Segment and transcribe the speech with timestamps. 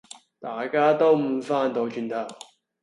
[0.39, 2.35] 大家都翻唔到轉頭